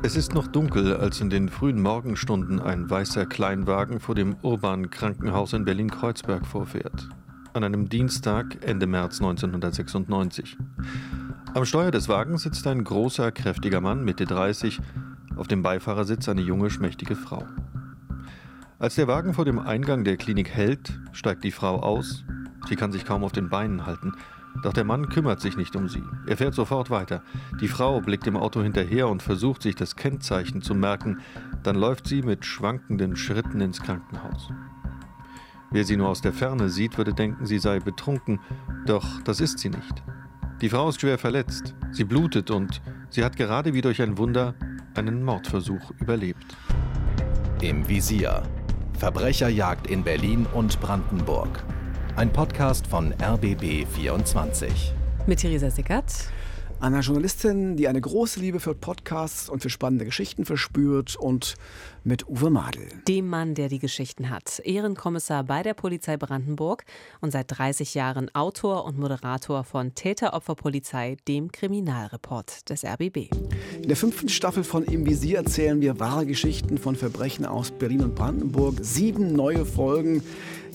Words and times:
Es 0.00 0.14
ist 0.14 0.32
noch 0.32 0.46
dunkel, 0.46 0.96
als 0.96 1.20
in 1.20 1.28
den 1.28 1.48
frühen 1.48 1.82
Morgenstunden 1.82 2.60
ein 2.60 2.88
weißer 2.88 3.26
Kleinwagen 3.26 3.98
vor 3.98 4.14
dem 4.14 4.36
urbanen 4.42 4.90
Krankenhaus 4.90 5.52
in 5.54 5.64
Berlin-Kreuzberg 5.64 6.46
vorfährt. 6.46 7.08
An 7.52 7.64
einem 7.64 7.88
Dienstag 7.88 8.58
Ende 8.64 8.86
März 8.86 9.20
1996. 9.20 10.56
Am 11.52 11.64
Steuer 11.64 11.90
des 11.90 12.08
Wagens 12.08 12.42
sitzt 12.42 12.66
ein 12.68 12.84
großer, 12.84 13.32
kräftiger 13.32 13.80
Mann, 13.80 14.04
Mitte 14.04 14.24
30, 14.24 14.80
auf 15.36 15.48
dem 15.48 15.62
Beifahrersitz 15.62 16.28
eine 16.28 16.42
junge, 16.42 16.70
schmächtige 16.70 17.16
Frau. 17.16 17.44
Als 18.78 18.94
der 18.94 19.08
Wagen 19.08 19.34
vor 19.34 19.44
dem 19.44 19.58
Eingang 19.58 20.04
der 20.04 20.16
Klinik 20.16 20.50
hält, 20.50 20.96
steigt 21.10 21.42
die 21.42 21.50
Frau 21.50 21.80
aus. 21.80 22.24
Sie 22.68 22.76
kann 22.76 22.92
sich 22.92 23.04
kaum 23.04 23.24
auf 23.24 23.32
den 23.32 23.48
Beinen 23.48 23.84
halten. 23.84 24.12
Doch 24.62 24.72
der 24.72 24.84
Mann 24.84 25.08
kümmert 25.08 25.40
sich 25.40 25.56
nicht 25.56 25.76
um 25.76 25.88
sie. 25.88 26.02
Er 26.26 26.36
fährt 26.36 26.54
sofort 26.54 26.90
weiter. 26.90 27.22
Die 27.60 27.68
Frau 27.68 28.00
blickt 28.00 28.26
dem 28.26 28.36
Auto 28.36 28.62
hinterher 28.62 29.08
und 29.08 29.22
versucht 29.22 29.62
sich 29.62 29.74
das 29.74 29.94
Kennzeichen 29.94 30.62
zu 30.62 30.74
merken. 30.74 31.20
Dann 31.62 31.76
läuft 31.76 32.06
sie 32.06 32.22
mit 32.22 32.44
schwankenden 32.44 33.16
Schritten 33.16 33.60
ins 33.60 33.80
Krankenhaus. 33.80 34.50
Wer 35.70 35.84
sie 35.84 35.96
nur 35.96 36.08
aus 36.08 36.22
der 36.22 36.32
Ferne 36.32 36.70
sieht, 36.70 36.96
würde 36.96 37.14
denken, 37.14 37.46
sie 37.46 37.58
sei 37.58 37.78
betrunken. 37.78 38.40
Doch 38.86 39.20
das 39.22 39.40
ist 39.40 39.58
sie 39.58 39.68
nicht. 39.68 40.02
Die 40.60 40.70
Frau 40.70 40.88
ist 40.88 41.00
schwer 41.00 41.18
verletzt. 41.18 41.74
Sie 41.92 42.04
blutet 42.04 42.50
und 42.50 42.80
sie 43.10 43.24
hat 43.24 43.36
gerade 43.36 43.74
wie 43.74 43.80
durch 43.82 44.02
ein 44.02 44.18
Wunder 44.18 44.54
einen 44.96 45.22
Mordversuch 45.22 45.92
überlebt. 46.00 46.56
Im 47.60 47.88
Visier. 47.88 48.42
Verbrecherjagd 48.98 49.86
in 49.86 50.02
Berlin 50.02 50.46
und 50.52 50.80
Brandenburg. 50.80 51.62
Ein 52.18 52.32
Podcast 52.32 52.88
von 52.88 53.14
RBB 53.22 53.86
24. 53.94 54.92
Mit 55.28 55.38
Theresa 55.38 55.70
Sickert. 55.70 56.12
Einer 56.80 56.98
Journalistin, 56.98 57.76
die 57.76 57.86
eine 57.86 58.00
große 58.00 58.40
Liebe 58.40 58.58
für 58.58 58.74
Podcasts 58.74 59.48
und 59.48 59.62
für 59.62 59.70
spannende 59.70 60.04
Geschichten 60.04 60.44
verspürt 60.44 61.14
und 61.14 61.54
mit 62.02 62.28
Uwe 62.28 62.50
Madel. 62.50 62.88
Dem 63.06 63.28
Mann, 63.28 63.54
der 63.54 63.68
die 63.68 63.78
Geschichten 63.78 64.30
hat. 64.30 64.60
Ehrenkommissar 64.64 65.44
bei 65.44 65.62
der 65.62 65.74
Polizei 65.74 66.16
Brandenburg 66.16 66.84
und 67.20 67.30
seit 67.30 67.56
30 67.56 67.94
Jahren 67.94 68.34
Autor 68.34 68.84
und 68.84 68.98
Moderator 68.98 69.62
von 69.62 69.94
Täter-Opfer-Polizei, 69.94 71.18
dem 71.28 71.52
Kriminalreport 71.52 72.68
des 72.68 72.84
RBB. 72.84 73.30
In 73.80 73.86
der 73.86 73.96
fünften 73.96 74.28
Staffel 74.28 74.64
von 74.64 74.82
Im 74.84 75.06
Visier 75.06 75.38
erzählen 75.38 75.80
wir 75.80 76.00
wahre 76.00 76.26
Geschichten 76.26 76.78
von 76.78 76.96
Verbrechen 76.96 77.46
aus 77.46 77.70
Berlin 77.70 78.02
und 78.02 78.16
Brandenburg. 78.16 78.78
Sieben 78.82 79.34
neue 79.34 79.64
Folgen 79.64 80.22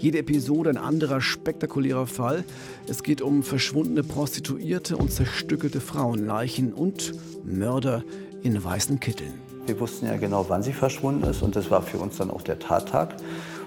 jede 0.00 0.18
Episode 0.18 0.70
ein 0.70 0.76
anderer 0.78 1.20
spektakulärer 1.20 2.06
Fall. 2.06 2.44
Es 2.88 3.02
geht 3.02 3.20
um 3.20 3.42
verschwundene 3.42 4.02
Prostituierte 4.02 4.96
und 4.96 5.12
zerstückelte 5.12 5.80
Frauenleichen 5.80 6.72
und 6.72 7.12
Mörder 7.44 8.02
in 8.42 8.62
weißen 8.62 8.98
Kitteln. 9.00 9.34
Wir 9.66 9.78
wussten 9.78 10.06
ja 10.06 10.16
genau, 10.16 10.46
wann 10.48 10.62
sie 10.62 10.72
verschwunden 10.72 11.24
ist 11.24 11.42
und 11.42 11.54
das 11.54 11.70
war 11.70 11.82
für 11.82 11.98
uns 11.98 12.16
dann 12.16 12.30
auch 12.30 12.42
der 12.42 12.58
Tattag. 12.58 13.14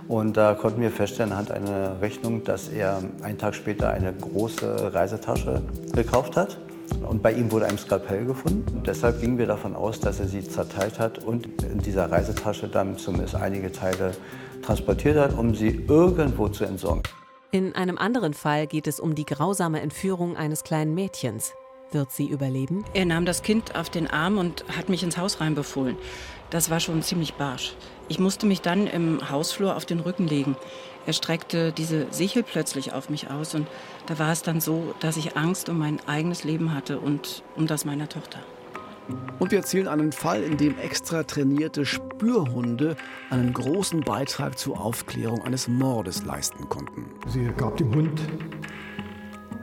Und 0.08 0.36
da 0.36 0.54
konnten 0.54 0.82
wir 0.82 0.92
feststellen 0.92 1.32
anhand 1.32 1.52
einer 1.52 2.02
Rechnung, 2.02 2.44
dass 2.44 2.68
er 2.68 3.02
einen 3.22 3.38
Tag 3.38 3.56
später 3.56 3.92
eine 3.92 4.12
große 4.12 4.94
Reisetasche 4.94 5.62
gekauft 5.94 6.36
hat. 6.36 6.58
Und 7.08 7.24
bei 7.24 7.32
ihm 7.32 7.52
wurde 7.52 7.68
ein 7.68 7.78
Skalpell 7.78 8.26
gefunden. 8.26 8.66
Und 8.76 8.88
deshalb 8.88 9.22
gingen 9.22 9.38
wir 9.38 9.48
davon 9.48 9.76
aus, 9.76 10.00
dass 10.00 10.20
er 10.20 10.28
sie 10.28 10.44
zerteilt 10.44 11.00
hat 11.00 11.20
und 11.20 11.48
in 11.64 11.80
dieser 11.80 12.12
Reisetasche 12.12 12.68
dann 12.68 12.98
zumindest 12.98 13.36
einige 13.36 13.72
Teile 13.72 14.12
transportiert 14.64 15.18
hat, 15.18 15.38
um 15.38 15.54
sie 15.56 15.84
irgendwo 15.88 16.50
zu 16.50 16.64
entsorgen. 16.64 17.04
In 17.52 17.76
einem 17.76 17.98
anderen 18.00 18.34
Fall 18.34 18.66
geht 18.66 18.88
es 18.88 19.00
um 19.00 19.14
die 19.14 19.26
grausame 19.26 19.82
Entführung 19.82 20.36
eines 20.36 20.64
kleinen 20.64 20.96
Mädchens. 20.96 21.54
Wird 21.92 22.12
sie 22.12 22.26
überleben? 22.26 22.84
Er 22.96 23.06
nahm 23.06 23.26
das 23.26 23.44
Kind 23.44 23.76
auf 23.76 23.92
den 23.92 24.08
Arm 24.08 24.40
und 24.40 24.66
hat 24.76 24.90
mich 24.90 25.04
ins 25.04 25.18
Haus 25.18 25.40
reinbefohlen. 25.40 25.96
Das 26.50 26.72
war 26.72 26.80
schon 26.80 27.04
ziemlich 27.04 27.36
barsch. 27.36 27.76
Ich 28.10 28.18
musste 28.18 28.48
mich 28.48 28.62
dann 28.62 28.88
im 28.88 29.30
Hausflur 29.30 29.76
auf 29.76 29.86
den 29.86 30.00
Rücken 30.00 30.28
legen. 30.28 30.56
Er 31.06 31.14
streckte 31.14 31.72
diese 31.72 32.08
Sichel 32.12 32.44
plötzlich 32.44 32.94
auf 32.94 33.10
mich 33.10 33.30
aus 33.30 33.54
und 33.54 33.68
da 34.08 34.18
war 34.18 34.32
es 34.32 34.42
dann 34.42 34.62
so, 34.62 34.96
dass 35.00 35.18
ich 35.18 35.38
Angst 35.38 35.70
um 35.70 35.78
mein 35.78 36.00
eigenes 36.08 36.44
Leben 36.44 36.74
hatte 36.74 37.00
und 37.00 37.44
um 37.56 37.68
das 37.68 37.86
meiner 37.86 38.10
Tochter. 38.10 38.40
Und 39.40 39.52
wir 39.52 39.60
erzählen 39.60 39.88
einen 39.88 40.12
Fall, 40.12 40.44
in 40.44 40.58
dem 40.58 40.78
extra 40.78 41.24
trainierte 41.24 41.86
Spürhunde 41.86 42.96
einen 43.30 43.54
großen 43.54 44.02
Beitrag 44.02 44.58
zur 44.58 44.80
Aufklärung 44.80 45.42
eines 45.44 45.68
Mordes 45.68 46.24
leisten 46.24 46.70
konnten. 46.70 47.06
Sie 47.28 47.46
gab 47.58 47.78
dem 47.78 47.94
Hund 47.94 48.22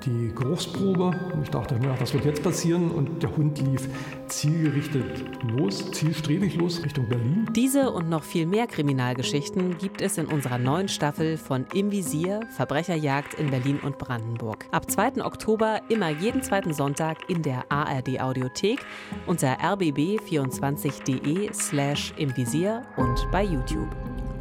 die 0.05 0.33
Geruchsprobe. 0.35 1.13
Und 1.33 1.43
ich 1.43 1.51
dachte, 1.51 1.79
ja, 1.83 1.99
was 2.01 2.13
wird 2.15 2.25
jetzt 2.25 2.43
passieren? 2.43 2.91
Und 2.91 3.23
der 3.23 3.37
Hund 3.37 3.61
lief 3.61 3.89
zielgerichtet 4.29 5.05
los, 5.43 5.91
zielstrebig 5.93 6.57
los 6.57 6.83
Richtung 6.83 7.09
Berlin. 7.09 7.47
Diese 7.55 7.91
und 7.91 8.09
noch 8.09 8.23
viel 8.23 8.47
mehr 8.47 8.67
Kriminalgeschichten 8.67 9.79
gibt 9.79 10.01
es 10.01 10.19
in 10.19 10.27
unserer 10.27 10.59
neuen 10.59 10.89
Staffel 10.89 11.37
von 11.37 11.67
Im 11.75 11.91
Visier 11.91 12.41
Verbrecherjagd 12.51 13.35
in 13.35 13.51
Berlin 13.51 13.81
und 13.83 13.99
Brandenburg. 13.99 14.67
Ab 14.71 14.91
2. 14.91 15.25
Oktober 15.25 15.81
immer 15.89 16.11
jeden 16.11 16.43
zweiten 16.43 16.73
Sonntag 16.73 17.29
in 17.29 17.43
der 17.43 17.65
ARD 17.71 18.21
Audiothek 18.21 18.81
unter 19.27 19.61
rbb24.de 19.61 21.53
slash 21.53 22.13
im 22.17 22.37
Visier 22.37 22.83
und 22.97 23.27
bei 23.31 23.45
YouTube. 23.45 23.89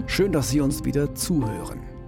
Schön, 0.08 0.32
dass 0.32 0.50
Sie 0.50 0.62
uns 0.62 0.84
wieder 0.84 1.14
zuhören. 1.14 1.99